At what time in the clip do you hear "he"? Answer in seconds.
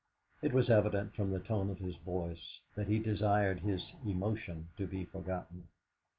2.87-2.97